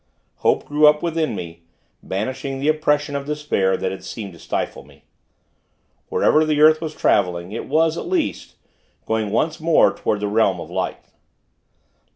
[0.37, 1.61] Hope grew up within me,
[2.01, 5.03] banishing the oppression of despair, that had seemed to stifle me.
[6.09, 8.55] Wherever the earth was traveling, it was, at least,
[9.05, 11.05] going once more toward the realms of light.